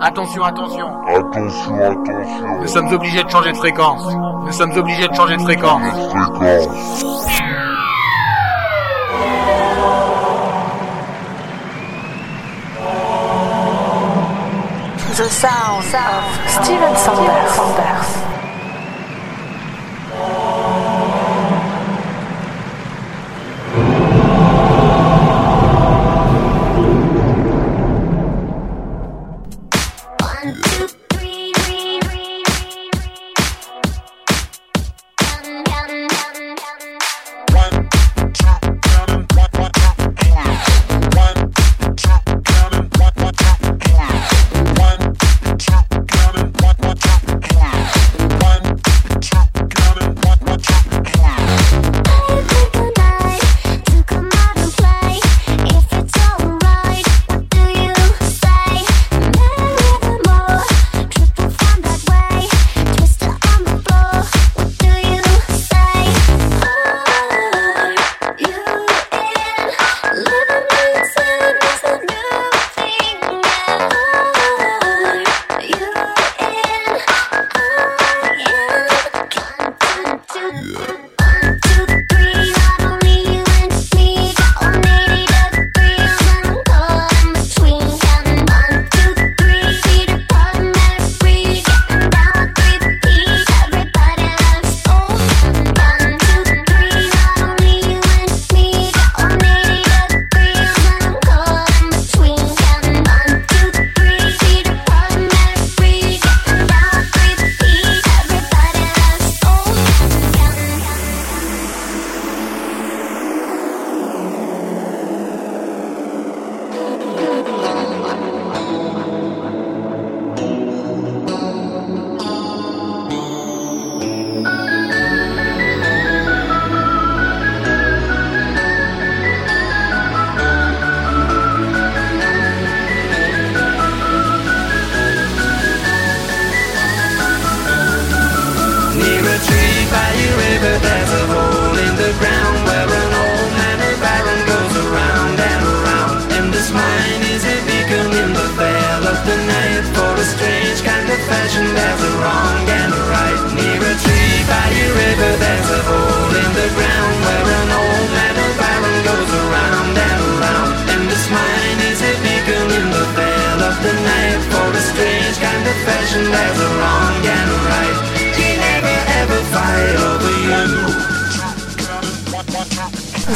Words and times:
Attention, 0.00 0.44
attention. 0.44 0.86
Attention, 1.08 1.80
attention. 1.80 2.60
Nous 2.60 2.68
sommes 2.68 2.92
obligés 2.92 3.24
de 3.24 3.28
changer 3.28 3.50
de 3.50 3.56
fréquence. 3.56 4.04
Nous 4.44 4.52
sommes 4.52 4.70
obligés 4.76 5.08
de 5.08 5.14
changer 5.14 5.36
de 5.36 5.42
fréquence. 5.42 5.82
Fréquence. 6.36 7.04
The 15.16 15.28
sound 15.30 15.84
of 15.96 16.62
Steven 16.62 16.94
Sanders. 16.94 18.37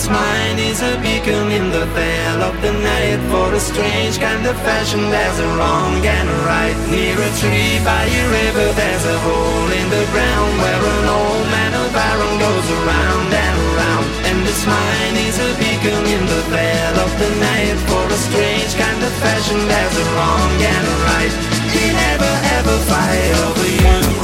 This 0.00 0.08
mine 0.08 0.58
is 0.58 0.80
a 0.80 0.96
beacon 1.04 1.52
in 1.52 1.68
the 1.68 1.84
veil 1.92 2.40
of 2.40 2.56
the 2.64 2.72
night 2.72 3.20
For 3.28 3.52
a 3.52 3.60
strange 3.60 4.16
kind 4.16 4.46
of 4.48 4.56
fashion. 4.64 5.12
There's 5.12 5.38
a 5.38 5.48
wrong 5.60 6.00
and 6.00 6.24
a 6.24 6.38
right 6.48 6.72
Near 6.88 7.20
a 7.20 7.30
tree 7.36 7.76
by 7.84 8.08
a 8.08 8.24
river. 8.32 8.72
There's 8.80 9.04
a 9.04 9.18
hole 9.20 9.68
in 9.68 9.86
the 9.92 10.04
ground 10.08 10.56
Where 10.56 10.84
an 10.88 11.04
old 11.04 11.44
man 11.52 11.72
of 11.84 11.92
iron 11.92 12.32
goes 12.40 12.68
around 12.80 13.28
and 13.28 13.56
around. 13.76 14.06
And 14.24 14.38
this 14.48 14.64
mine 14.64 15.16
is 15.28 15.36
a 15.36 15.52
beacon 15.60 16.00
in 16.08 16.24
the 16.32 16.42
veil 16.48 16.94
of 17.04 17.12
the 17.20 17.30
night 17.36 17.76
For 17.84 18.00
a 18.08 18.18
strange 18.24 18.72
kind 18.80 19.04
of 19.04 19.12
fashion. 19.20 19.60
There's 19.68 19.96
a 20.00 20.06
wrong 20.16 20.56
and 20.64 20.84
a 20.88 20.96
right. 21.12 21.34
He 21.76 21.84
never 21.92 22.32
ever 22.56 22.76
fight 22.88 23.32
over 23.44 23.68
you. 23.68 24.19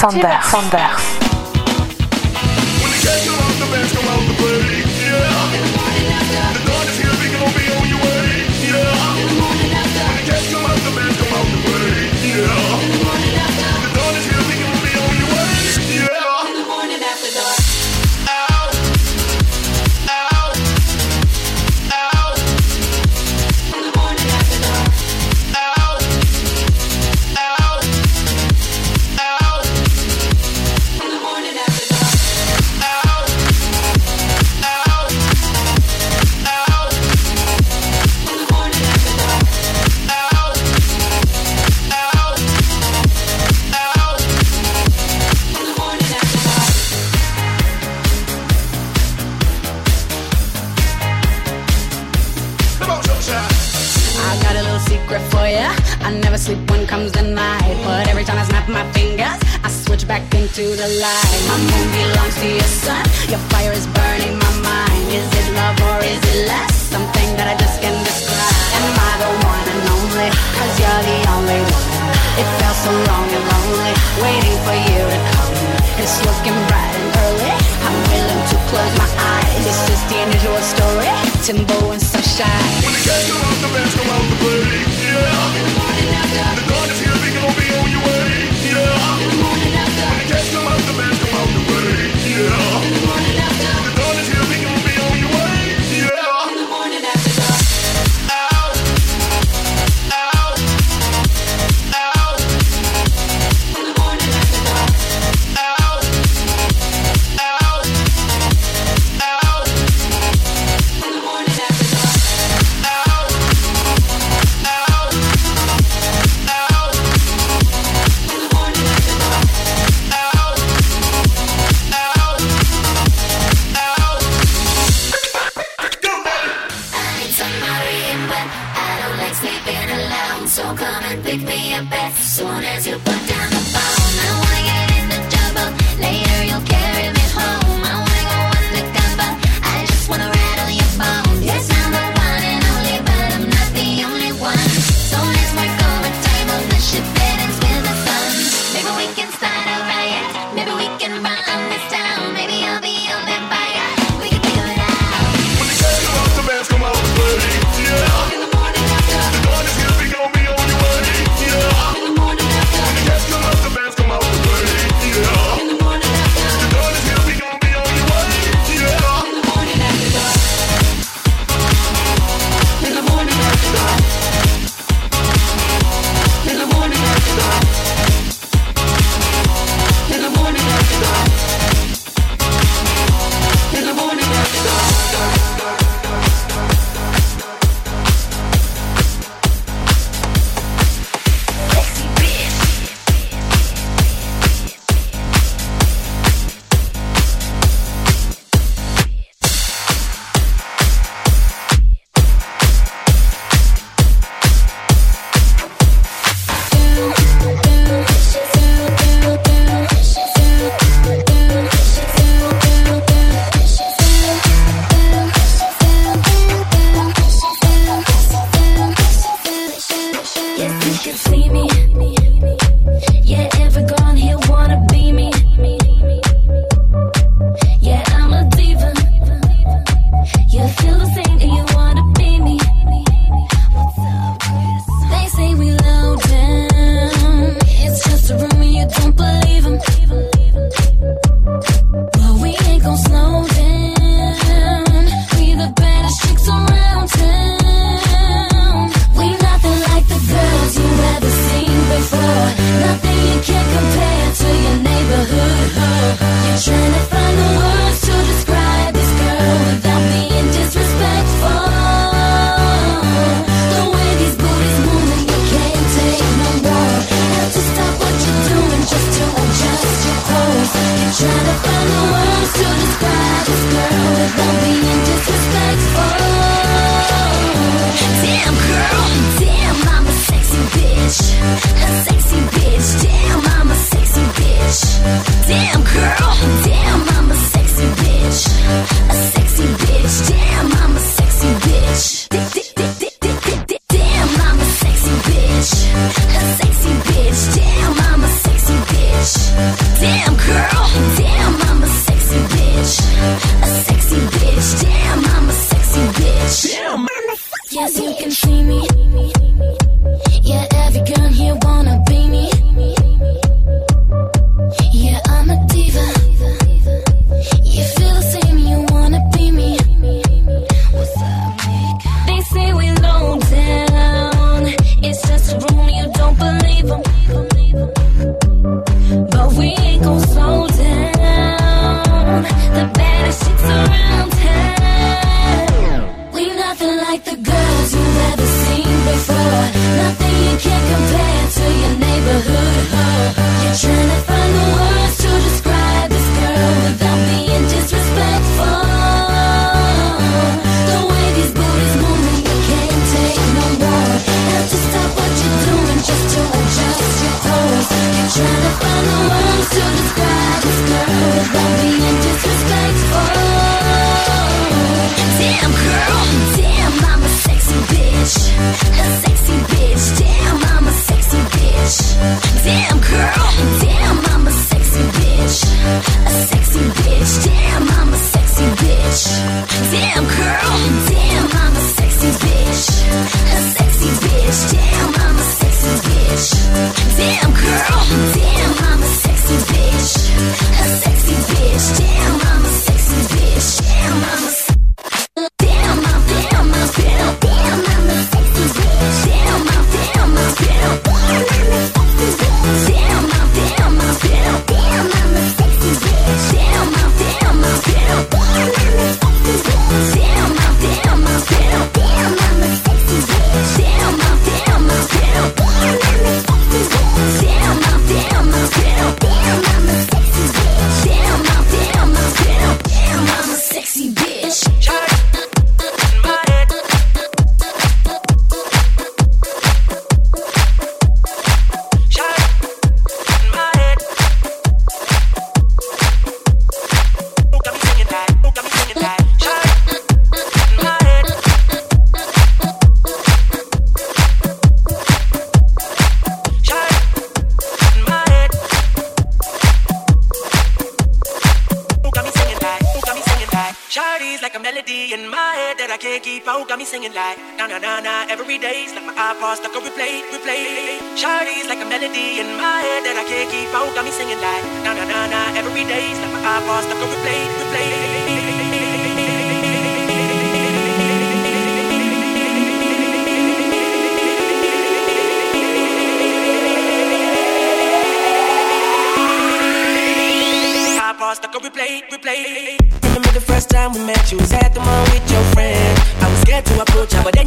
Steven 0.00 0.42
Sanders. 0.42 1.19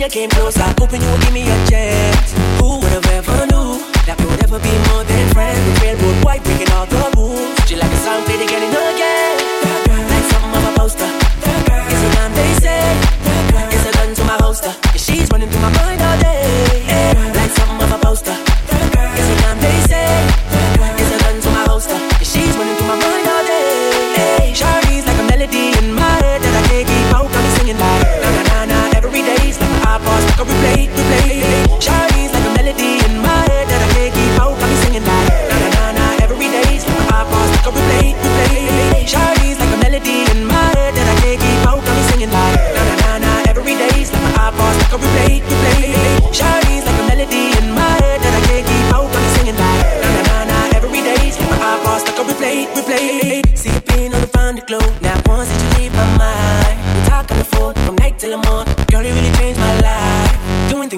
you 0.04 0.10
came 0.10 0.30
closer. 0.30 0.62
Hoping 0.80 1.02
you 1.02 1.10
would 1.12 1.22
give 1.22 1.34
me 1.34 1.53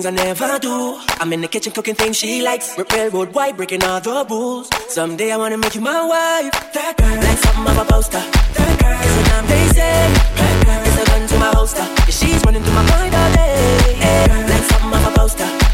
things 0.05 0.19
I 0.19 0.23
never 0.23 0.59
do. 0.59 0.99
I'm 1.19 1.33
in 1.33 1.41
the 1.41 1.47
kitchen 1.47 1.73
cooking 1.73 1.95
things 1.95 2.17
she 2.17 2.41
likes. 2.41 2.77
Rip 2.77 2.91
railroad 2.91 3.33
white, 3.33 3.57
breaking 3.57 3.83
all 3.83 3.99
the 3.99 4.25
rules. 4.29 4.69
Someday 4.89 5.31
I 5.31 5.37
wanna 5.37 5.57
make 5.57 5.75
you 5.75 5.81
my 5.81 6.05
wife. 6.05 6.51
That 6.73 6.97
girl, 6.97 7.15
like 7.15 7.37
something 7.37 7.71
of 7.71 7.77
a 7.77 7.85
poster. 7.85 8.23
That 8.57 8.79
girl, 8.79 8.99
is 9.07 9.17
a 9.17 9.23
dime 9.29 9.47
they 9.47 9.67
say. 9.77 9.97
That 10.39 10.65
girl, 10.65 10.83
is 10.89 10.97
a 11.01 11.05
gun 11.05 11.27
to 11.27 11.37
my 11.39 11.51
holster. 11.55 11.85
Yeah, 11.85 12.15
she's 12.19 12.41
running 12.45 12.63
through 12.63 12.73
my 12.73 12.89
mind 12.89 13.15
all 13.15 13.31
day. 13.33 13.93
Hey, 14.03 14.49
like 14.49 14.63
something 14.71 14.93
of 14.93 15.07
a 15.07 15.19
poster. 15.19 15.64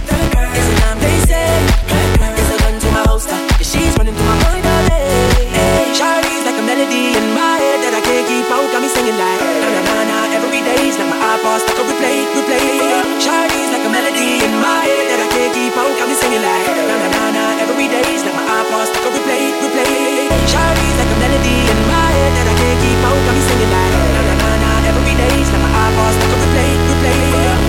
days 25.22 25.48
Now 25.54 25.62
my 25.62 25.72
eyeballs 25.72 26.16
like 26.18 26.34
a 26.34 26.38
replay, 26.42 26.72
replay 26.90 27.20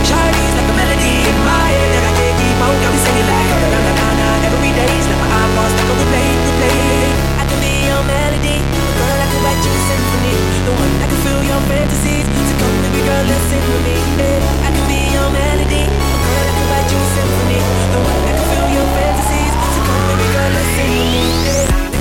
Shawty's 0.08 0.54
like 0.56 0.68
a 0.72 0.74
melody 0.76 1.14
in 1.28 1.38
my 1.44 1.66
head 1.68 1.88
That 1.92 2.04
I 2.08 2.12
can't 2.16 2.36
keep 2.40 2.58
out, 2.64 2.76
got 2.80 2.90
me 2.94 3.00
singing 3.04 3.28
like 3.28 3.48
Na-na-na-na-na 3.52 4.28
Every 4.48 4.72
day's 4.72 5.06
like 5.10 5.20
my 5.20 5.28
eyeballs 5.28 5.72
like 5.76 5.90
a 5.92 5.94
replay, 6.00 6.28
replay 6.46 6.72
I 7.40 7.44
can 7.48 7.58
be 7.60 7.74
your 7.88 8.02
melody 8.08 8.58
Girl, 8.96 9.18
I 9.20 9.26
can 9.28 9.40
write 9.44 9.62
you 9.64 9.72
a 9.72 9.82
symphony 9.88 10.34
The 10.66 10.72
one 10.72 10.92
that 11.00 11.08
can 11.12 11.20
fill 11.24 11.42
your 11.44 11.62
fantasies 11.68 12.26
So 12.26 12.54
come 12.60 12.76
baby 12.80 13.00
girl, 13.04 13.24
let's 13.28 13.50
me. 13.84 13.96
I 14.64 14.68
can 14.72 14.84
be 14.88 15.00
your 15.12 15.28
melody 15.28 15.84
Girl, 15.88 16.46
I 16.48 16.52
can 16.56 16.66
write 16.72 16.88
you 16.88 17.00
a 17.00 17.08
symphony 17.16 17.60
The 17.92 18.00
one 18.00 18.20
that 18.26 18.34
can 18.38 18.46
fill 18.52 18.68
your 18.72 18.88
fantasies 18.96 19.52
So 19.76 19.80
come 19.84 20.02
baby 20.08 20.26
girl, 20.32 20.50
let's 20.56 20.72
me. 20.80 21.91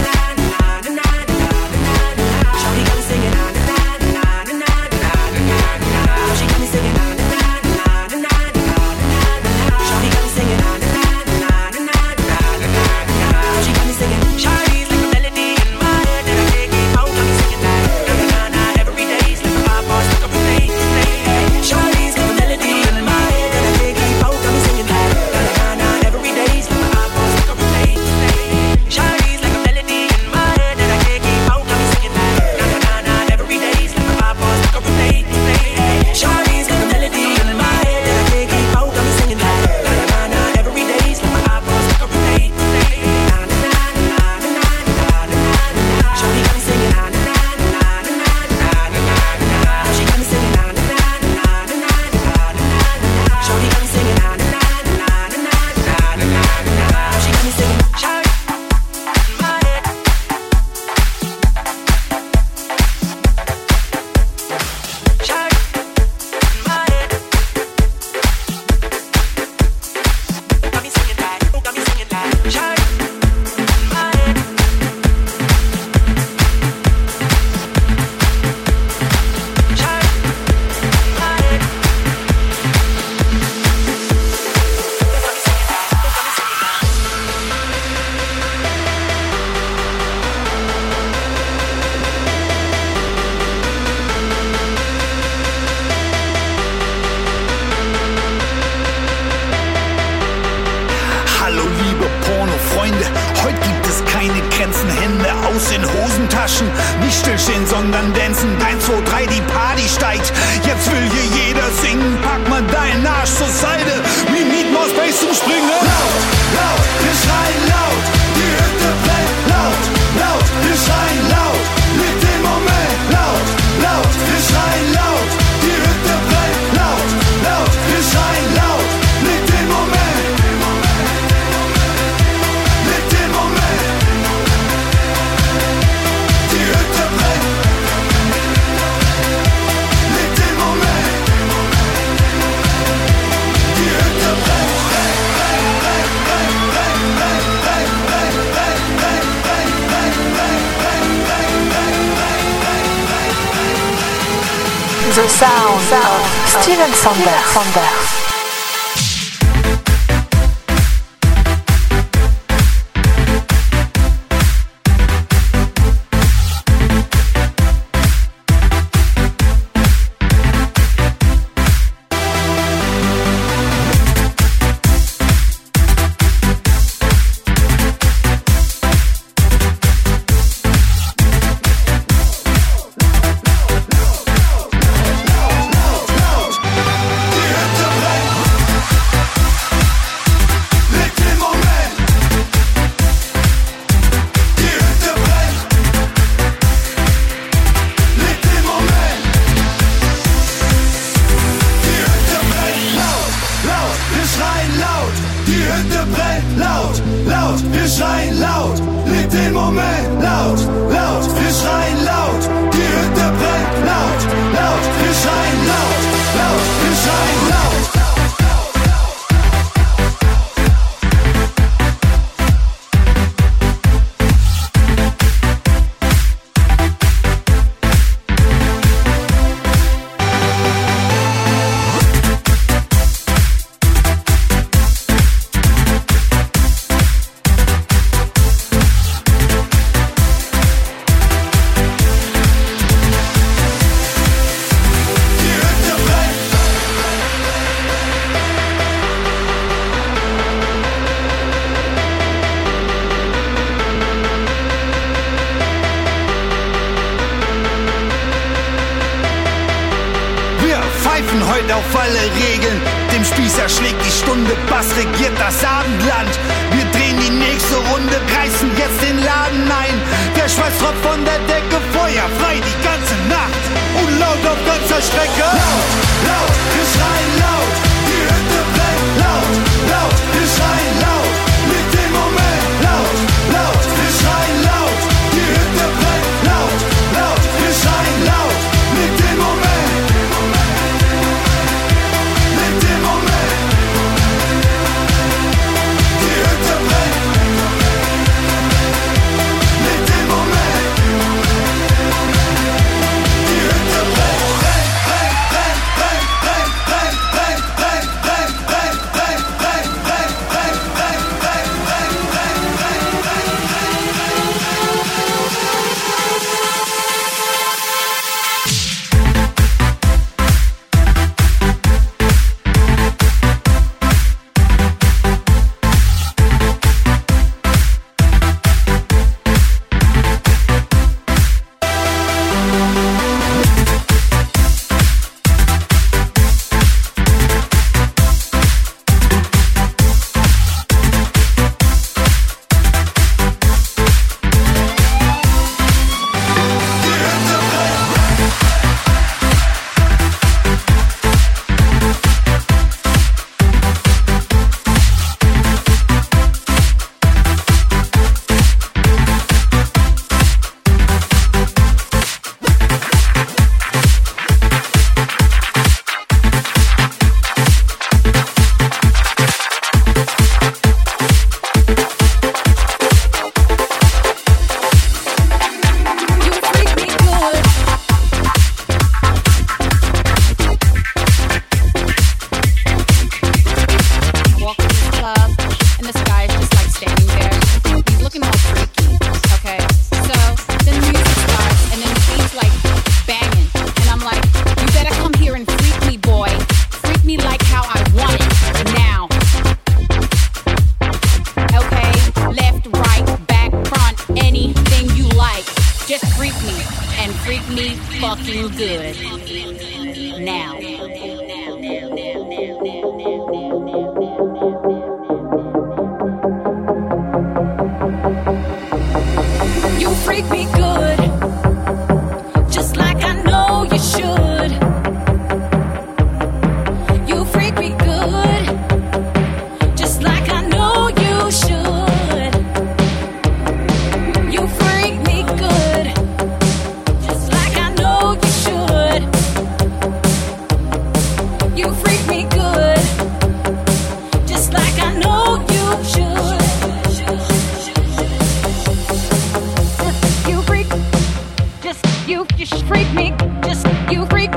You, 452.61 452.81
freak 452.83 453.11
me, 453.13 453.33
just 453.63 453.87
you 454.11 454.25
freak 454.27 454.51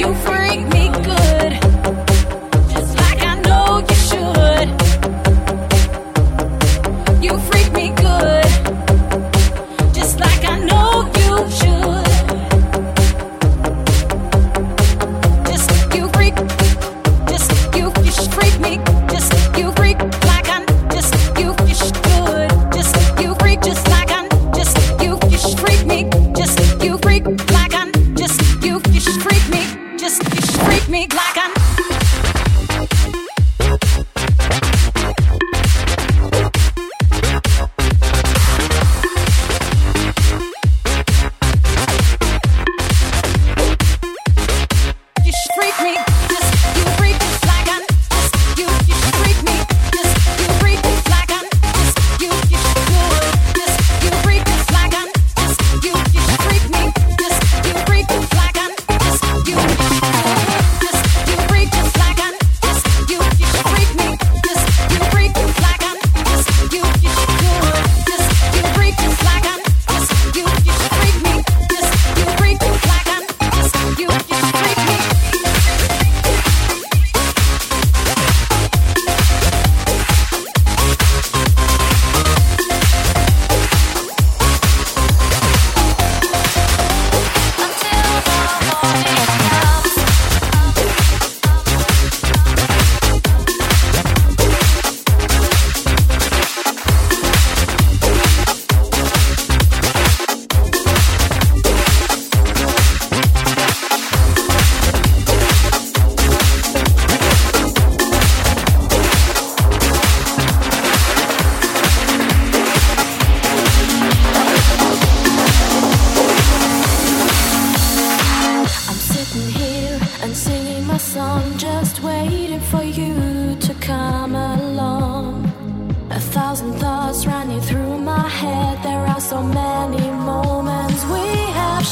You 0.00 0.14
freak 0.14 0.39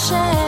share. 0.09 0.47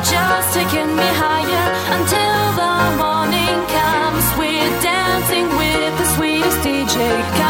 Take 0.00 0.90
DJ. 6.62 7.49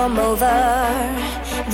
come 0.00 0.18
over. 0.18 0.56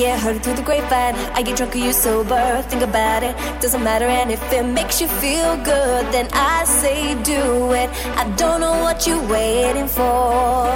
Yeah, 0.03 0.19
heard 0.19 0.37
it 0.37 0.43
through 0.43 0.59
the 0.61 0.67
grapevine. 0.69 1.15
I 1.39 1.43
get 1.47 1.57
drunk 1.59 1.77
or 1.77 1.83
you 1.87 1.93
sober. 1.93 2.45
Think 2.71 2.83
about 2.83 3.23
it, 3.29 3.35
doesn't 3.63 3.85
matter. 3.91 4.09
And 4.21 4.29
if 4.37 4.43
it 4.53 4.67
makes 4.79 5.01
you 5.01 5.09
feel 5.23 5.53
good, 5.73 6.03
then 6.15 6.27
I 6.33 6.65
say 6.65 7.01
do 7.23 7.43
it. 7.83 7.89
I 8.23 8.25
don't 8.43 8.61
know 8.65 8.77
what 8.87 9.07
you're 9.07 9.27
waiting 9.37 9.89
for. 9.99 10.67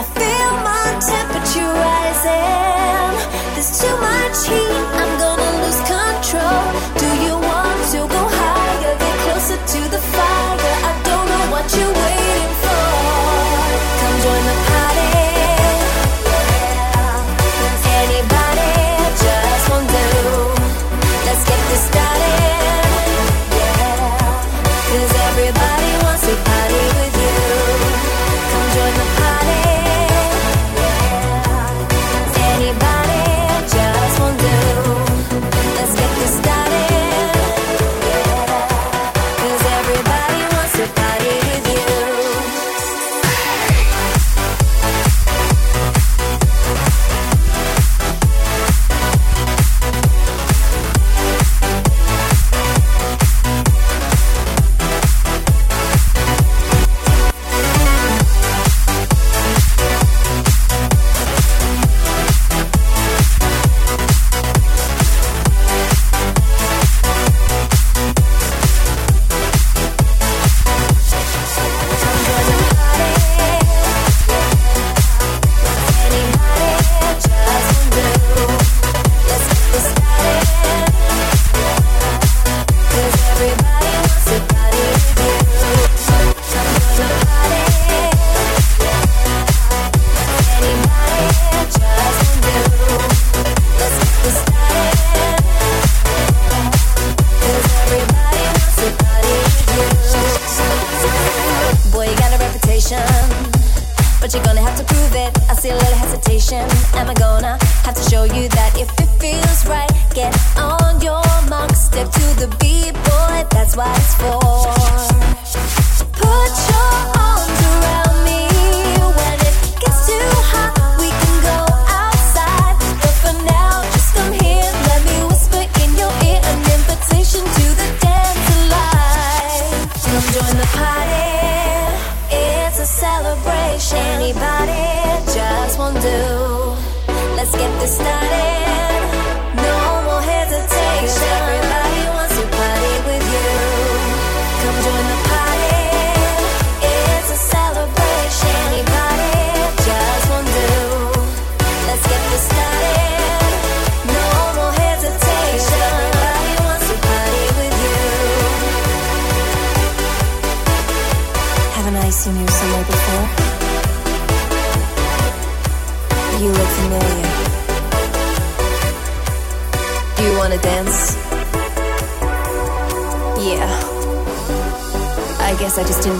I 0.00 0.02
feel 0.18 0.50
my 0.70 0.86
temperature 1.12 1.72
rising. 1.88 3.14
There's 3.54 3.72
too 3.80 3.96
much 4.08 4.38
heat. 4.50 4.81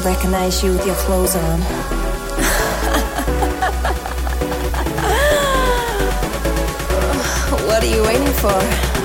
recognize 0.05 0.63
you 0.63 0.73
with 0.73 0.85
your 0.87 0.95
clothes 0.97 1.37
on. 1.37 1.61
what 7.67 7.83
are 7.83 7.87
you 7.87 8.03
waiting 8.03 8.33
for? 8.35 9.02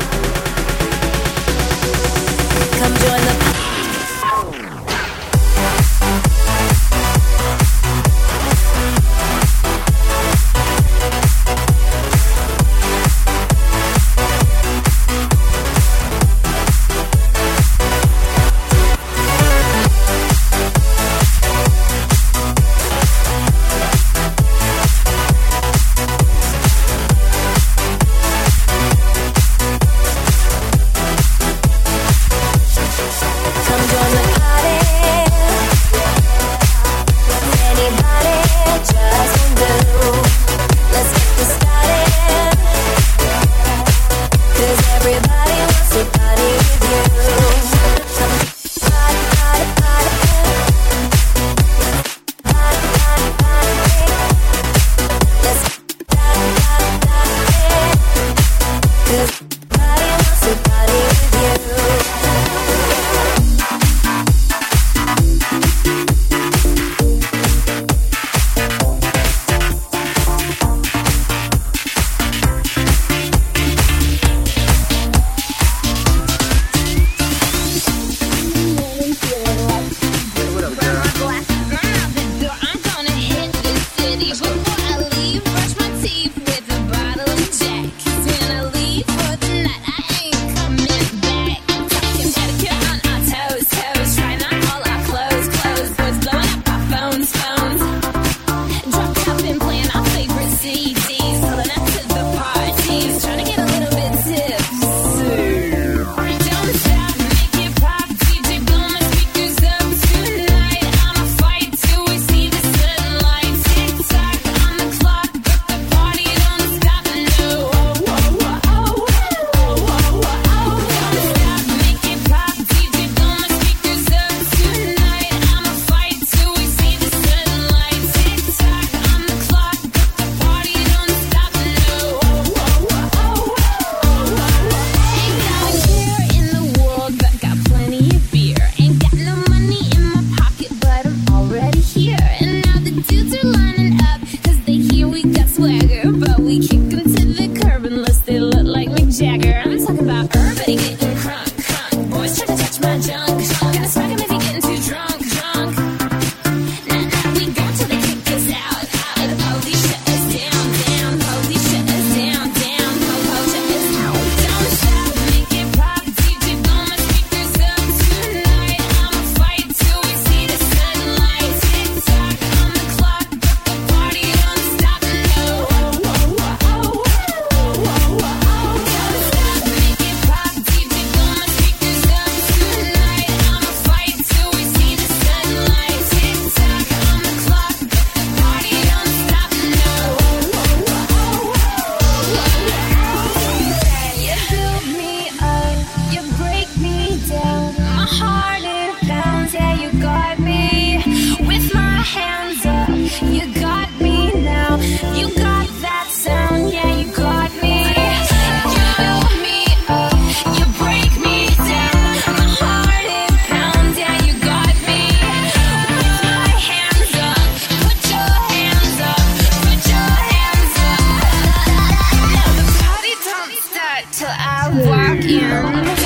walk 224.69 225.23
in. 225.25 225.96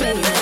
shade. 0.00 0.39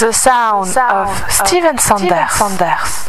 the 0.00 0.12
sound, 0.12 0.68
the 0.68 0.72
sound 0.72 1.08
of, 1.08 1.22
of 1.22 1.30
Steven 1.32 1.78
Sanders. 1.78 2.08
Steven 2.08 2.28
Sanders. 2.28 3.07